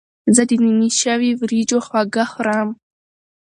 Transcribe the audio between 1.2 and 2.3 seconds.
وریجو خواږه